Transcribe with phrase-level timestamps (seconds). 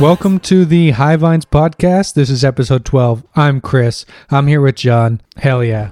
[0.00, 2.14] Welcome to the High Vines podcast.
[2.14, 3.24] This is episode 12.
[3.34, 4.06] I'm Chris.
[4.30, 5.20] I'm here with John.
[5.36, 5.90] Hell yeah.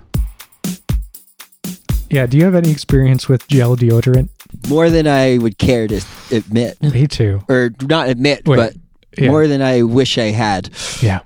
[2.08, 4.28] Yeah, do you have any experience with gel deodorant?
[4.68, 6.00] More than I would care to
[6.30, 7.42] admit, Me too.
[7.48, 8.74] or not admit, Wait, but
[9.18, 9.28] yeah.
[9.28, 10.70] more than I wish I had.
[11.02, 11.20] Yeah.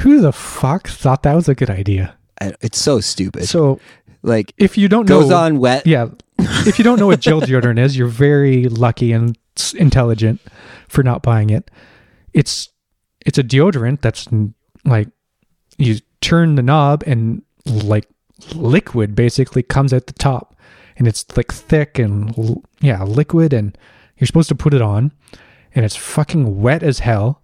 [0.00, 2.16] Who the fuck thought that was a good idea?
[2.38, 3.48] I- It's so stupid.
[3.48, 3.80] So,
[4.22, 5.86] like if you don't goes know goes on wet.
[5.86, 6.08] Yeah.
[6.38, 9.38] if you don't know what gel deodorant is, you're very lucky and
[9.74, 10.40] intelligent
[10.88, 11.70] for not buying it.
[12.32, 12.68] It's
[13.24, 14.26] it's a deodorant that's
[14.84, 15.08] like
[15.78, 18.08] you turn the knob and like
[18.54, 20.56] liquid basically comes out the top
[20.96, 23.76] and it's like thick and yeah, liquid and
[24.18, 25.12] you're supposed to put it on
[25.74, 27.40] and it's fucking wet as hell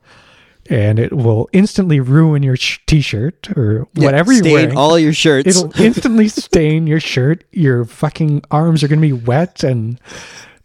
[0.71, 4.99] and it will instantly ruin your sh- t-shirt or Yeah, whatever you're stain wearing all
[4.99, 5.49] your shirts.
[5.49, 7.45] it'll instantly stain your shirt.
[7.53, 9.99] Your fucking arms are going to be wet and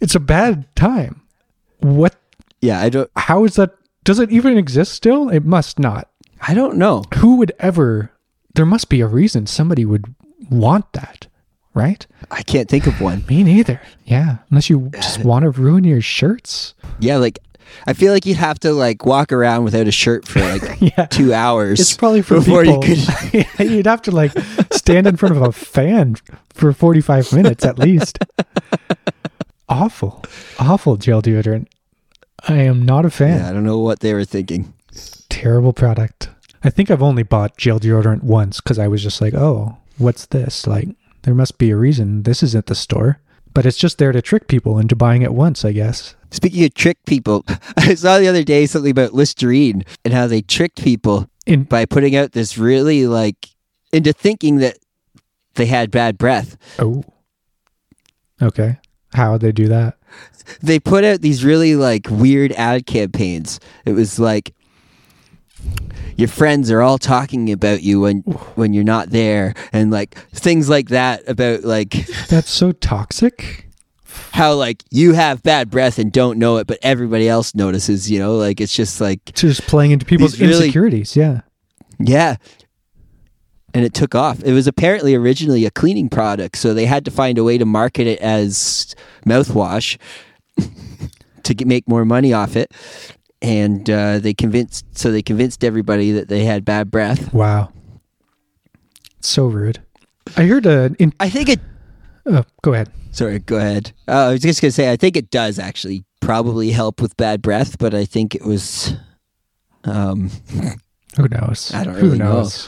[0.01, 1.21] it's a bad time.
[1.83, 2.15] What
[2.61, 3.09] yeah, I don't.
[3.15, 5.29] how is that does it even exist still?
[5.29, 6.09] It must not.
[6.41, 7.03] I don't know.
[7.17, 8.11] Who would ever
[8.55, 10.13] there must be a reason somebody would
[10.49, 11.27] want that,
[11.73, 12.05] right?
[12.31, 13.23] I can't think of one.
[13.29, 13.81] Me neither.
[14.05, 16.73] Yeah, unless you just want to ruin your shirts.
[16.99, 17.39] Yeah, like
[17.87, 21.05] I feel like you'd have to like walk around without a shirt for like Yeah.
[21.05, 21.79] two hours.
[21.79, 22.85] It's probably for before people.
[22.85, 23.59] you could.
[23.71, 24.31] You'd have to like
[24.71, 26.15] stand in front of a fan
[26.53, 28.19] for 45 minutes at least.
[29.73, 30.23] Awful.
[30.59, 31.67] Awful gel deodorant.
[32.47, 33.39] I am not a fan.
[33.39, 34.73] Yeah, I don't know what they were thinking.
[35.29, 36.29] Terrible product.
[36.63, 40.27] I think I've only bought gel deodorant once because I was just like, oh, what's
[40.27, 40.67] this?
[40.67, 40.89] Like,
[41.23, 43.19] there must be a reason this is at the store.
[43.53, 46.15] But it's just there to trick people into buying it once, I guess.
[46.29, 47.43] Speaking of trick people,
[47.77, 51.85] I saw the other day something about Listerine and how they tricked people In by
[51.85, 53.49] putting out this really like
[53.91, 54.77] into thinking that
[55.55, 56.57] they had bad breath.
[56.77, 57.03] oh,
[58.39, 58.77] okay.
[59.13, 59.97] How would they do that?
[60.61, 63.59] They put out these really like weird ad campaigns.
[63.85, 64.53] It was like
[66.17, 68.17] your friends are all talking about you when
[68.55, 71.91] when you're not there and like things like that about like
[72.27, 73.67] That's so toxic.
[74.31, 78.19] how like you have bad breath and don't know it but everybody else notices, you
[78.19, 78.35] know?
[78.35, 81.15] Like it's just like It's just playing into people's These really- insecurities.
[81.15, 81.41] Yeah.
[81.99, 82.35] Yeah.
[83.73, 84.43] And it took off.
[84.43, 87.65] It was apparently originally a cleaning product, so they had to find a way to
[87.65, 88.95] market it as
[89.25, 89.97] mouthwash
[91.43, 92.71] to get, make more money off it.
[93.41, 97.33] And uh, they convinced, so they convinced everybody that they had bad breath.
[97.33, 97.73] Wow.
[99.21, 99.81] So rude.
[100.37, 100.95] I heard a.
[100.99, 101.59] In, I think it.
[102.25, 102.91] oh, go ahead.
[103.11, 103.91] Sorry, go ahead.
[104.07, 107.41] Uh, I was just gonna say, I think it does actually probably help with bad
[107.41, 108.93] breath, but I think it was.
[109.83, 110.29] Um,
[111.17, 111.71] Who knows?
[111.73, 112.33] I don't Who really know.
[112.33, 112.67] knows?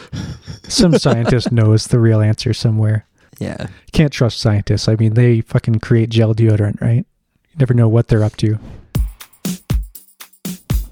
[0.68, 3.06] Some scientist knows the real answer somewhere.
[3.40, 4.88] yeah, Can't trust scientists.
[4.88, 7.06] I mean, they fucking create gel deodorant, right?
[7.52, 8.60] You never know what they're up to.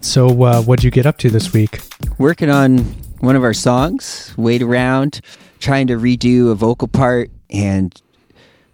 [0.02, 1.82] So, uh, what'd you get up to this week?
[2.18, 2.80] working on
[3.20, 5.22] one of our songs, wait around,
[5.60, 7.94] trying to redo a vocal part, and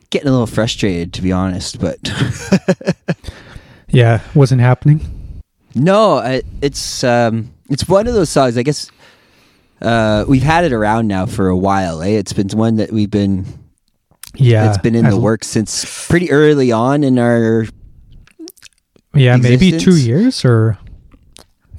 [0.09, 1.79] getting a little frustrated, to be honest.
[1.79, 1.99] But
[3.89, 5.41] Yeah, wasn't happening.
[5.75, 8.57] no, it's um, it's one of those songs.
[8.57, 8.91] I guess
[9.81, 12.01] uh, we've had it around now for a while.
[12.01, 12.09] Eh?
[12.09, 13.45] It's been one that we've been
[14.35, 17.65] Yeah, it's been in the works since pretty early on in our.
[19.15, 20.77] Yeah, maybe two years, or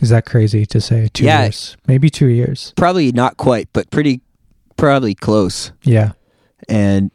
[0.01, 1.09] is that crazy to say?
[1.13, 1.43] Two Yeah.
[1.45, 2.73] years, maybe two years.
[2.77, 4.21] Probably not quite, but pretty
[4.77, 5.71] probably close.
[5.85, 6.13] Yeah,
[6.69, 7.13] and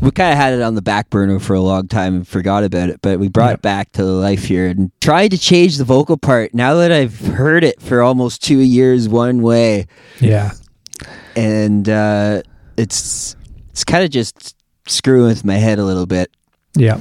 [0.00, 2.64] we kind of had it on the back burner for a long time and forgot
[2.64, 3.58] about it but we brought Yep.
[3.58, 6.54] it back to life here and tried to change the vocal part.
[6.54, 9.86] Now that i've heard it for almost two years one way.
[10.20, 10.52] Yeah,
[11.36, 12.42] and uh,
[12.76, 13.36] it's
[13.70, 14.56] it's kind of just
[14.86, 16.30] screwing with my head a little bit.
[16.74, 16.98] Yeah.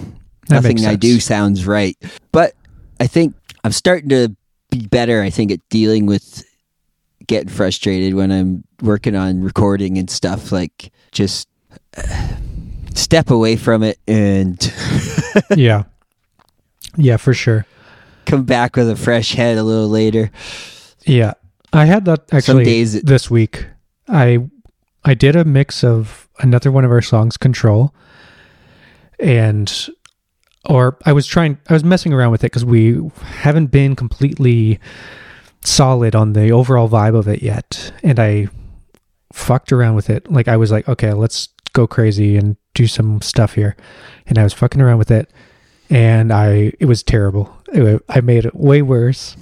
[0.50, 1.98] Nothing i do sounds right.
[2.32, 2.54] But
[3.00, 4.36] i think i'm starting to
[4.72, 6.44] be better i think at dealing with
[7.28, 11.48] getting frustrated when i'm working on recording and stuff like just
[11.98, 12.28] uh,
[12.98, 14.74] step away from it and
[15.56, 15.84] yeah,
[16.98, 17.66] yeah, for sure.
[18.26, 20.32] come back with a fresh head a little later
[21.06, 21.34] Yeah,
[21.72, 23.66] I had that actually it- this week.
[24.10, 24.40] I
[25.06, 27.94] I did a mix of another one of our songs, "Control,"
[29.20, 29.90] and
[30.66, 31.58] or I was trying.
[31.70, 33.00] I was messing around with it because we
[33.42, 34.80] haven't been completely
[35.64, 38.48] solid on the overall vibe of it yet, and I
[39.34, 40.30] fucked around with it.
[40.32, 43.76] Like I was like, okay, let's go crazy and do some stuff here,
[44.28, 45.32] and I was fucking around with it,
[45.90, 47.56] and I it was terrible.
[48.10, 49.36] I made it way worse.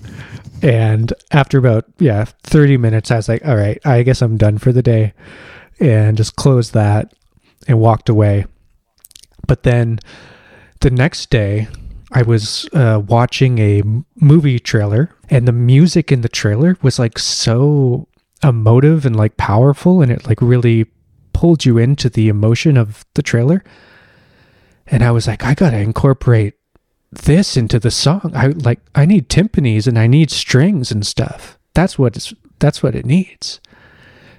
[0.61, 4.57] And after about yeah, 30 minutes I was like, all right, I guess I'm done
[4.57, 5.13] for the day
[5.79, 7.13] and just closed that
[7.67, 8.45] and walked away.
[9.47, 9.99] But then
[10.79, 11.67] the next day
[12.11, 13.83] I was uh, watching a
[14.15, 18.07] movie trailer, and the music in the trailer was like so
[18.41, 20.85] emotive and like powerful, and it like really
[21.35, 23.61] pulled you into the emotion of the trailer.
[24.87, 26.53] And I was like, I gotta incorporate
[27.11, 28.31] this into the song.
[28.33, 31.59] I like I need timpanis and I need strings and stuff.
[31.73, 33.59] That's what it's that's what it needs.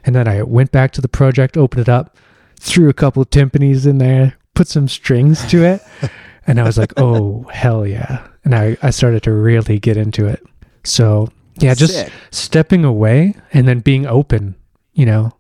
[0.05, 2.17] And then I went back to the project, opened it up,
[2.59, 5.83] threw a couple of timpanis in there, put some strings to it,
[6.47, 8.27] and I was like, oh hell yeah.
[8.43, 10.43] And I, I started to really get into it.
[10.83, 11.29] So
[11.59, 12.13] yeah, just Sick.
[12.31, 14.55] stepping away and then being open,
[14.95, 15.33] you know,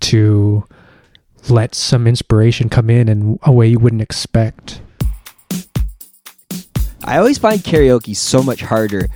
[0.00, 0.64] to
[1.50, 4.80] let some inspiration come in in a way you wouldn't expect.
[7.04, 9.08] I always find karaoke so much harder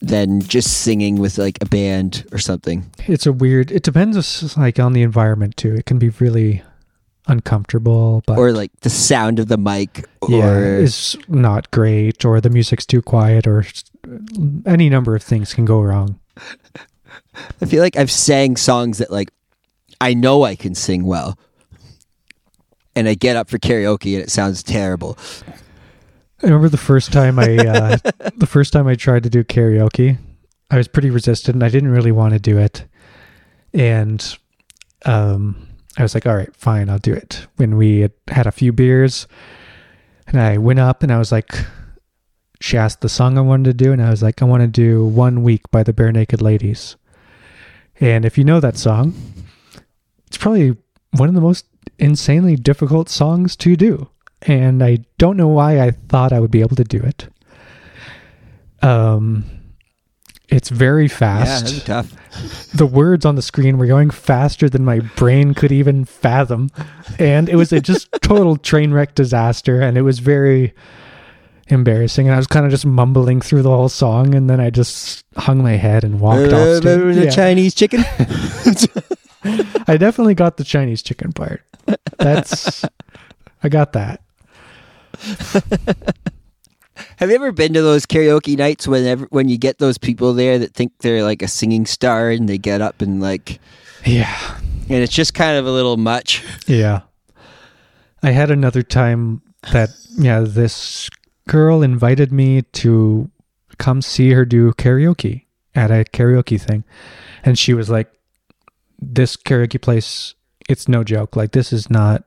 [0.00, 2.90] than just singing with like a band or something.
[3.06, 3.72] It's a weird.
[3.72, 5.74] It depends, like on the environment too.
[5.74, 6.62] It can be really
[7.26, 12.40] uncomfortable, but Or like the sound of the mic yeah, or is not great, or
[12.40, 13.64] the music's too quiet, or
[14.66, 16.20] any number of things can go wrong.
[17.60, 19.30] I feel like I've sang songs that like
[20.00, 21.38] I know I can sing well.
[22.96, 25.18] And I get up for karaoke and it sounds terrible.
[26.42, 27.96] I remember the first time I, uh,
[28.36, 30.18] the first time I tried to do karaoke,
[30.70, 31.56] I was pretty resistant.
[31.56, 32.84] And I didn't really want to do it,
[33.72, 34.36] and
[35.04, 38.52] um, I was like, "All right, fine, I'll do it." When we had had a
[38.52, 39.26] few beers,
[40.26, 41.54] and I went up and I was like,
[42.60, 44.66] she asked the song I wanted to do, and I was like, "I want to
[44.66, 46.96] do One Week by the Barenaked Ladies."
[48.00, 49.14] And if you know that song,
[50.34, 50.76] it's probably
[51.12, 51.66] one of the most
[51.98, 54.08] insanely difficult songs to do
[54.42, 57.28] and I don't know why I thought I would be able to do it.
[58.82, 59.44] Um,
[60.48, 61.64] it's very fast.
[61.66, 62.70] that'd tough.
[62.74, 66.68] the words on the screen were going faster than my brain could even fathom,
[67.18, 69.80] and it was a just total train wreck disaster.
[69.80, 70.74] And it was very
[71.68, 72.26] embarrassing.
[72.26, 75.24] And I was kind of just mumbling through the whole song, and then I just
[75.36, 76.76] hung my head and walked Uh, off.
[76.82, 77.14] Stage.
[77.14, 77.30] the Yeah.
[77.30, 78.04] Chinese chicken?
[79.86, 81.62] I definitely got the Chinese chicken part.
[82.18, 82.84] That's
[83.62, 84.22] I got that.
[87.16, 90.58] Have you ever been to those karaoke nights whenever when you get those people there
[90.58, 93.58] that think they're like a singing star and they get up and like
[94.04, 94.58] Yeah.
[94.88, 96.42] and it's just kind of a little much.
[96.66, 97.00] Yeah.
[98.22, 99.42] I had another time
[99.72, 101.10] that yeah, this
[101.48, 103.30] girl invited me to
[103.78, 105.44] come see her do karaoke
[105.74, 106.84] at a karaoke thing.
[107.42, 108.10] And she was like
[108.98, 110.34] this karaoke place
[110.68, 111.36] it's no joke.
[111.36, 112.24] Like this is not,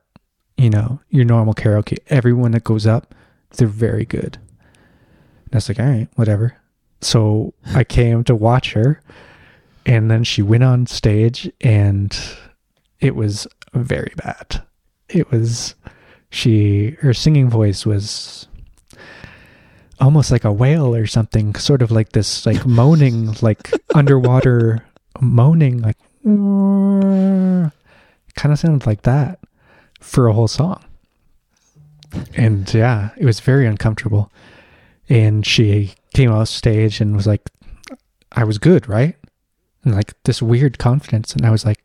[0.56, 1.98] you know, your normal karaoke.
[2.08, 3.14] Everyone that goes up,
[3.56, 4.38] they're very good.
[5.44, 6.56] And I was like, all right, whatever.
[7.00, 9.00] So I came to watch her
[9.86, 12.16] and then she went on stage and
[13.00, 14.62] it was very bad.
[15.08, 15.74] It was
[16.30, 18.48] she her singing voice was
[20.00, 24.84] almost like a whale or something, sort of like this like moaning like underwater
[25.20, 27.72] moaning like Mm,
[28.34, 29.38] kind of sounded like that
[30.00, 30.84] for a whole song.
[32.34, 34.30] And yeah, it was very uncomfortable.
[35.08, 37.48] And she came off stage and was like
[38.32, 39.16] I was good, right?
[39.84, 41.82] And like this weird confidence and I was like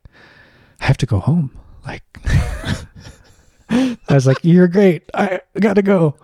[0.82, 1.58] I have to go home.
[1.86, 2.04] Like
[3.70, 5.04] I was like, "You're great.
[5.14, 6.16] I gotta go."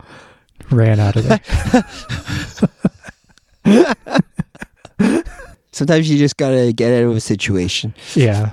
[0.69, 1.39] Ran out of there.
[5.79, 7.93] Sometimes you just gotta get out of a situation.
[8.13, 8.51] Yeah,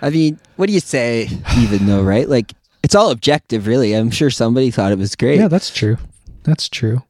[0.00, 1.28] I mean, what do you say?
[1.58, 2.28] Even though, right?
[2.28, 2.52] Like
[2.84, 3.92] it's all objective, really.
[3.92, 5.40] I'm sure somebody thought it was great.
[5.40, 5.96] yeah, that's true.
[6.44, 7.02] That's true.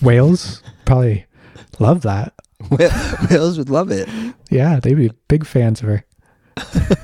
[0.00, 1.26] Whales probably
[1.80, 2.34] love that.
[3.30, 4.08] Whales would love it.
[4.48, 6.04] Yeah, they'd be big fans of her.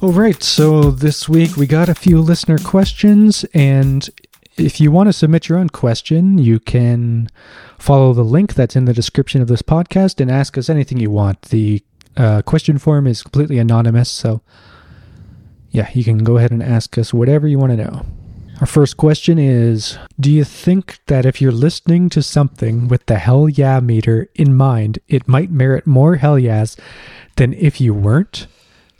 [0.00, 4.08] All right, so this week we got a few listener questions, and
[4.56, 7.28] if you want to submit your own question, you can
[7.78, 11.10] follow the link that's in the description of this podcast and ask us anything you
[11.10, 11.42] want.
[11.42, 11.82] The
[12.16, 14.40] uh, question form is completely anonymous, so
[15.70, 18.06] yeah, you can go ahead and ask us whatever you want to know.
[18.60, 23.18] Our first question is Do you think that if you're listening to something with the
[23.18, 26.76] hell yeah meter in mind, it might merit more hell yeahs
[27.36, 28.46] than if you weren't?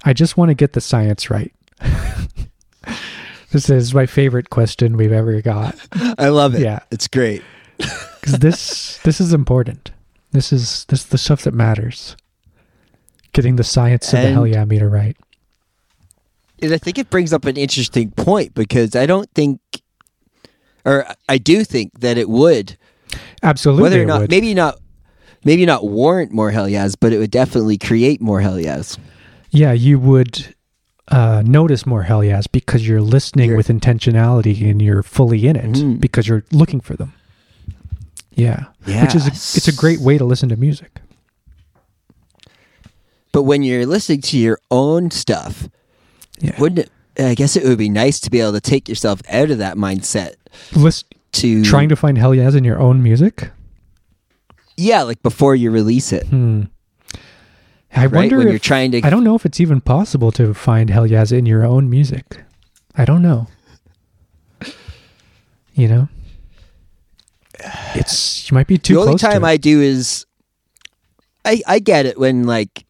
[0.04, 1.54] I just want to get the science right.
[3.50, 5.74] this is my favorite question we've ever got
[6.18, 6.60] I love it.
[6.60, 6.80] Yeah.
[6.90, 7.42] it's great.
[8.20, 9.90] because this this is important.
[10.32, 12.16] This is this is the stuff that matters.
[13.32, 15.16] Getting the science of the hell yeah meter right.
[16.62, 19.60] And I think it brings up an interesting point because I don't think,
[20.86, 22.78] or I do think that it would,
[23.42, 24.30] Absolutely, whether or not, would.
[24.30, 24.78] maybe not,
[25.44, 28.96] maybe not warrant more hell yeahs, but it would definitely create more hell yeahs.
[29.50, 30.54] yeah, you would
[31.08, 35.72] uh, notice more hell yes because you're listening with intentionality and you're fully in it
[35.76, 36.00] Mhm.
[36.00, 37.12] because you're looking for them.
[38.36, 41.00] Yeah, which is a, it's a great way to listen to music.
[43.32, 45.68] But when you're listening to your own stuff,
[46.40, 46.90] Yeah, wouldn't it?
[47.22, 49.76] I guess it would be nice to be able to take yourself out of that
[49.76, 50.34] mindset
[50.74, 53.50] List, to trying to find hell yes in your own music.
[54.76, 56.64] yeah, like before you release it, Hmm.
[57.94, 58.12] I right?
[58.12, 60.90] wonder When if you're trying to, I don't know if it's even possible to find
[60.90, 62.42] hell yes in your own music.
[62.94, 63.46] I don't know.
[65.74, 66.08] You know,
[67.94, 69.44] it's you might be too the only time.
[69.44, 70.26] I do is,
[71.44, 72.84] I I get it when like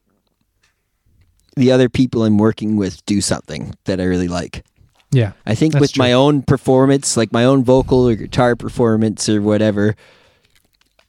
[1.57, 4.65] the other people I'm working with do something that I really like.
[5.13, 9.41] yeah, I think with my own performance, like my own vocal or guitar performance or
[9.41, 9.97] whatever,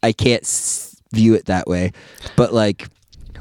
[0.02, 1.92] I can't s- view it that way.
[2.36, 2.88] But like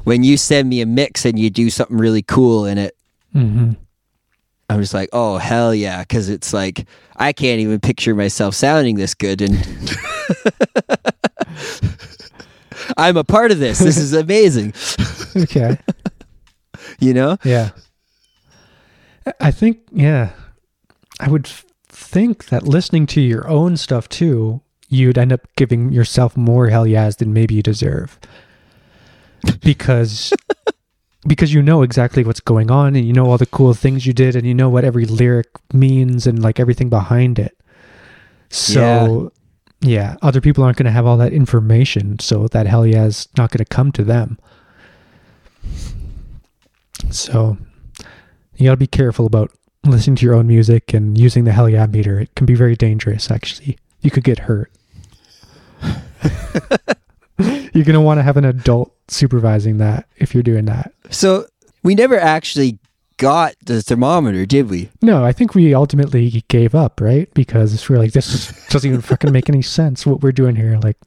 [0.03, 2.95] when you send me a mix and you do something really cool in it,
[3.33, 3.71] hmm
[4.69, 8.95] I'm just like, oh hell yeah, because it's like I can't even picture myself sounding
[8.97, 9.55] this good, and
[12.97, 13.79] I'm a part of this.
[13.79, 14.73] This is amazing,
[15.35, 15.77] okay,
[16.99, 17.37] you know.
[17.43, 17.71] yeah.
[19.41, 20.31] I think yeah,
[21.19, 25.91] I would f- think that listening to your own stuff too, you'd end up giving
[25.91, 28.17] yourself more hell yeahs than maybe you deserve,
[29.61, 30.33] because
[31.25, 34.13] because you know exactly what's going on and you know all the cool things you
[34.13, 37.57] did and you know what every lyric means and like everything behind it.
[38.49, 39.31] So
[39.81, 43.27] yeah, other people aren't going to have all that information, so that hell yeah is
[43.37, 44.37] not going to come to them.
[47.11, 47.57] So
[48.55, 49.51] you got to be careful about
[49.83, 52.19] listening to your own music and using the hell yeah meter.
[52.19, 53.77] It can be very dangerous actually.
[54.01, 54.71] You could get hurt.
[57.73, 60.93] You're going to want to have an adult supervising that if you're doing that.
[61.11, 61.45] So
[61.83, 62.79] we never actually
[63.17, 64.89] got the thermometer, did we?
[65.01, 67.31] No, I think we ultimately gave up, right?
[67.33, 70.77] Because we're like, this doesn't even fucking make any sense what we're doing here.
[70.81, 70.97] Like,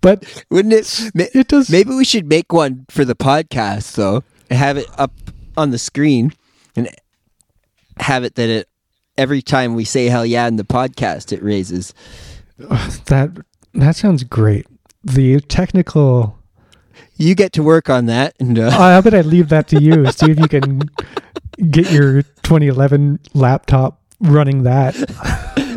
[0.00, 1.10] but Wouldn't it?
[1.14, 1.70] ma- it does.
[1.70, 5.12] Maybe we should make one for the podcast though, and have it up
[5.56, 6.32] on the screen,
[6.74, 6.88] and
[7.98, 8.68] have it that it
[9.16, 11.94] every time we say "hell yeah" in the podcast, it raises.
[12.58, 13.30] that
[13.74, 14.66] that sounds great.
[15.04, 16.38] The technical.
[17.16, 20.06] You get to work on that, and uh, I bet I'd leave that to you.
[20.12, 20.82] See if you can
[21.70, 24.94] get your 2011 laptop running that.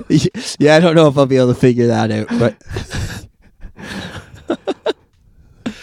[0.59, 2.55] yeah, I don't know if I'll be able to figure that out, but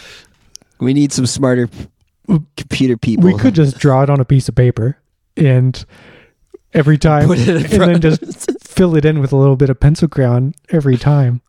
[0.79, 1.69] we need some smarter
[2.57, 3.25] computer people.
[3.25, 4.97] We could just draw it on a piece of paper
[5.37, 5.85] and
[6.73, 9.55] every time Put it in and front then just fill it in with a little
[9.55, 11.41] bit of pencil crayon every time.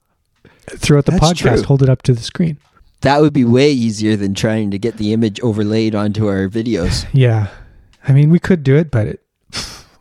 [0.66, 1.62] Throughout the That's podcast, true.
[1.64, 2.58] hold it up to the screen.
[3.02, 7.06] That would be way easier than trying to get the image overlaid onto our videos.
[7.12, 7.48] Yeah.
[8.06, 9.22] I mean, we could do it, but it,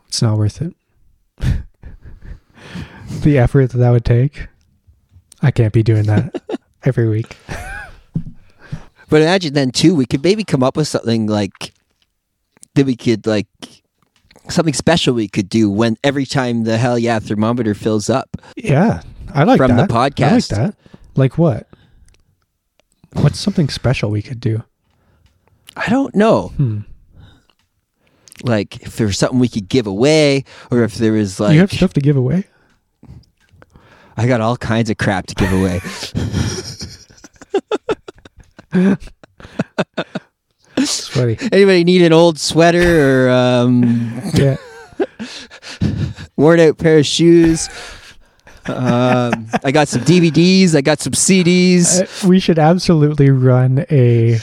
[0.08, 0.74] it's not worth it.
[3.22, 4.48] the effort that that would take.
[5.42, 6.42] I can't be doing that
[6.84, 7.36] every week.
[9.08, 11.72] But imagine then too, we could maybe come up with something like
[12.74, 13.46] that we could like
[14.48, 18.36] something special we could do when every time the hell yeah thermometer fills up.
[18.56, 19.02] Yeah.
[19.32, 19.90] I like From the that.
[19.90, 20.48] I like podcast.
[20.50, 20.76] that.
[21.16, 21.66] Like what?
[23.14, 24.62] What's something special we could do?
[25.76, 26.48] I don't know.
[26.48, 26.80] Hmm.
[28.42, 31.60] Like if there was something we could give away, or if there was like you
[31.60, 32.44] have stuff to give away?
[34.16, 35.80] I got all kinds of crap to give away.
[41.10, 41.36] Funny.
[41.52, 44.56] Anybody need an old sweater or um, Yeah.
[46.36, 47.68] worn out pair of shoes?
[48.66, 50.74] Um, I got some DVDs.
[50.74, 52.00] I got some CDs.
[52.02, 54.38] Uh, we should absolutely run a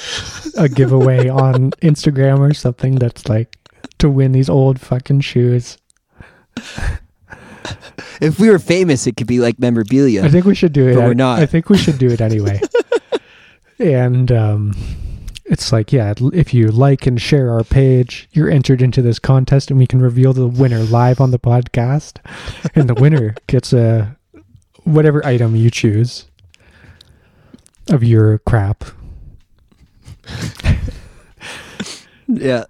[0.58, 3.58] a giveaway on Instagram or something that's like
[3.98, 5.78] to win these old fucking shoes.
[8.22, 10.24] If we were famous, it could be like memorabilia.
[10.24, 10.96] I think we should do it.
[10.96, 11.40] But we're not.
[11.40, 12.62] I think we should do it anyway.
[13.80, 14.74] and um,
[15.52, 19.70] it's like, yeah, if you like and share our page, you're entered into this contest,
[19.70, 22.20] and we can reveal the winner live on the podcast.
[22.74, 24.18] And the winner gets a
[24.86, 26.26] whatever item you choose
[27.90, 28.86] of your crap.
[32.34, 32.64] Yeah,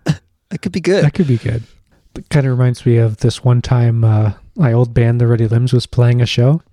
[0.49, 1.03] that could be good.
[1.03, 1.61] That could be good.
[2.15, 5.47] It kind of reminds me of this one time uh, my old band, The Ready
[5.47, 6.63] Limbs, was playing a show.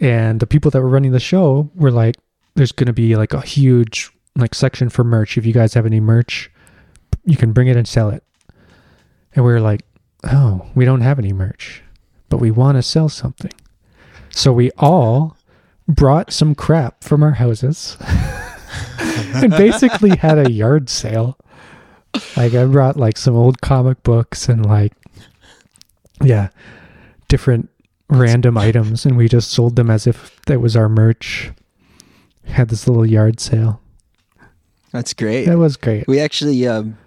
[0.00, 2.16] And the people that were running the show were like,
[2.56, 5.36] there's going to be like a huge like section for merch.
[5.36, 6.50] If you guys have any merch,
[7.24, 8.24] you can bring it and sell it.
[9.34, 9.82] And we were like,
[10.24, 11.82] oh, we don't have any merch,
[12.28, 13.52] but we want to sell something.
[14.30, 15.36] So we all
[15.88, 17.96] brought some crap from our houses
[18.98, 21.38] and basically had a yard sale.
[22.36, 24.92] Like I brought like some old comic books and like
[26.22, 26.48] yeah,
[27.28, 27.68] different
[28.08, 31.50] random items and we just sold them as if that was our merch.
[32.44, 33.81] Had this little yard sale.
[34.92, 35.46] That's great.
[35.46, 36.06] That was great.
[36.06, 36.98] We actually, um,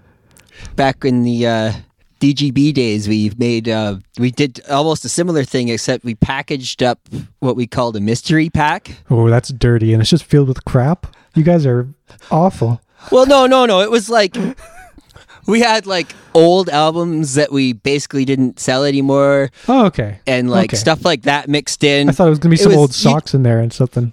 [0.75, 1.71] back in the uh,
[2.19, 6.99] DGB days, we made uh, we did almost a similar thing, except we packaged up
[7.39, 8.95] what we called a mystery pack.
[9.09, 11.07] Oh, that's dirty and it's just filled with crap.
[11.35, 11.87] You guys are
[12.31, 12.81] awful.
[13.11, 13.81] Well, no, no, no.
[13.81, 14.35] It was like
[15.45, 20.19] we had like old albums that we basically didn't sell anymore, Oh, okay.
[20.25, 20.77] and like Okay.
[20.77, 22.09] stuff like that mixed in.
[22.09, 24.11] I thought it was gonna be some was- old socks in there and something.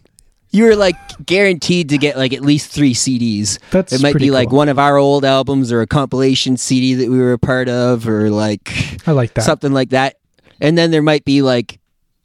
[0.52, 3.58] You were like guaranteed to get like at least three CDs.
[3.70, 4.58] That's it might be like cool.
[4.58, 8.06] one of our old albums or a compilation CD that we were a part of,
[8.06, 8.70] or like
[9.08, 9.42] I like that.
[9.42, 10.16] something like that.
[10.60, 11.80] And then there might be like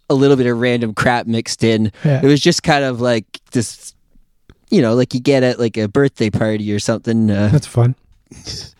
[0.10, 1.92] a little bit of random crap mixed in.
[2.04, 2.22] Yeah.
[2.22, 3.96] It was just kind of like this,
[4.70, 7.32] you know, like you get at like a birthday party or something.
[7.32, 7.96] Uh, That's fun.
[8.30, 8.74] it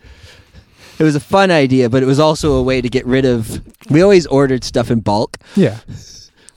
[1.00, 3.62] was a fun idea, but it was also a way to get rid of.
[3.90, 5.38] We always ordered stuff in bulk.
[5.56, 5.78] Yeah.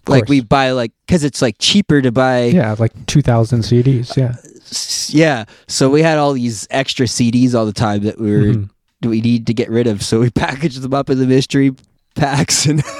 [0.07, 2.45] Like we buy like because it's like cheaper to buy.
[2.45, 4.15] Yeah, like 2,000 CDs.
[4.17, 4.35] Yeah.
[4.69, 5.45] S- Yeah.
[5.67, 8.69] So we had all these extra CDs all the time that we were Mhm.
[9.01, 10.03] that we need to get rid of.
[10.03, 11.73] So we packaged them up in the mystery
[12.15, 12.81] packs, and,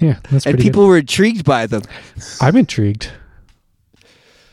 [0.00, 1.82] Yeah, that's and people were intrigued by them.
[2.40, 3.10] I'm intrigued,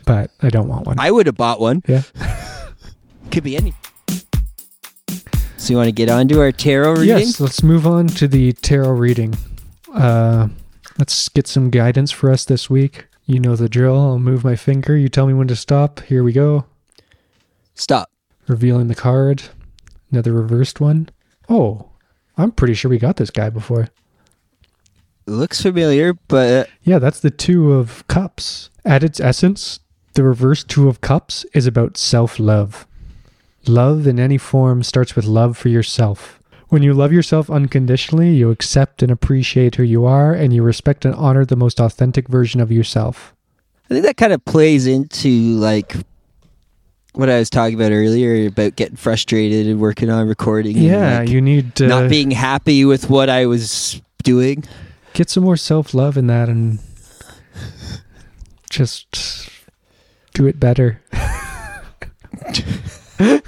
[0.04, 1.00] but I don't want one.
[1.00, 1.84] I would have bought one.
[1.88, 2.02] yeah.
[3.32, 3.74] Could be any.
[5.66, 7.08] So you want to get on to our tarot reading?
[7.18, 9.34] Yes, let's move on to the tarot reading.
[9.92, 10.50] Uh,
[11.00, 13.08] let's get some guidance for us this week.
[13.26, 14.00] You know the drill.
[14.00, 14.96] I'll move my finger.
[14.96, 16.02] You tell me when to stop.
[16.02, 16.66] Here we go.
[17.74, 18.12] Stop.
[18.48, 19.42] Revealing the card.
[20.12, 21.10] Another reversed one.
[21.50, 21.90] Oh,
[22.38, 23.88] I'm pretty sure we got this guy before.
[25.26, 28.70] Looks familiar, but Yeah, that's the Two of Cups.
[28.86, 29.80] At its essence,
[30.14, 32.86] the reverse Two of Cups is about self love.
[33.68, 36.40] Love in any form starts with love for yourself.
[36.70, 41.06] When you love yourself unconditionally, you accept and appreciate who you are, and you respect
[41.06, 43.34] and honor the most authentic version of yourself.
[43.90, 45.96] I think that kind of plays into like
[47.14, 50.76] what I was talking about earlier about getting frustrated and working on recording.
[50.76, 54.64] and, Yeah, like, you need to not being happy with what I was doing.
[55.14, 56.80] get some more self love in that and
[58.70, 59.50] just
[60.34, 61.02] do it better.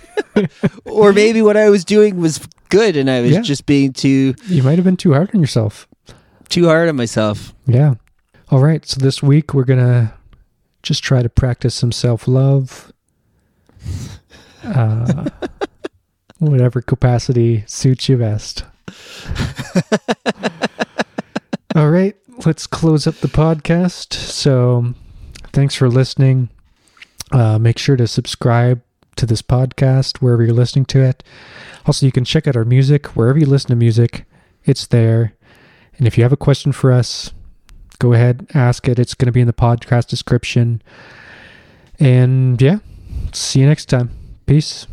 [0.85, 3.41] or maybe what I was doing was good and I was Yeah.
[3.41, 5.87] just being too You might have been too hard on yourself.
[6.49, 7.53] too hard on myself.
[7.65, 7.95] Yeah.
[8.49, 8.85] All right.
[8.85, 10.13] So this week we're going to
[10.83, 12.91] just try to practice some self love.
[14.63, 15.29] Uh,
[16.39, 18.63] whatever capacity suits you best.
[21.75, 22.15] All right.
[22.45, 24.13] Let's close up the podcast.
[24.13, 24.93] So
[25.53, 26.49] thanks for listening.
[27.31, 28.81] Uh, make sure to subscribe
[29.17, 31.23] to this podcast wherever you're listening to it.
[31.85, 34.25] Also, you can check out our music wherever you listen to music.
[34.65, 35.33] It's there.
[35.97, 37.31] And if you have a question for us,
[37.99, 38.99] go ahead, ask it.
[38.99, 40.81] It's going to be in the podcast description.
[41.99, 42.79] And yeah,
[43.33, 44.11] see you next time.
[44.45, 44.85] Peace.